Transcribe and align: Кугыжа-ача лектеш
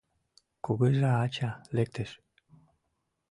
Кугыжа-ача 0.65 1.49
лектеш 1.75 2.11